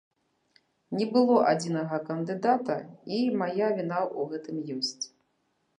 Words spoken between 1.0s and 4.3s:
было адзінага кандыдата, і мая віна ў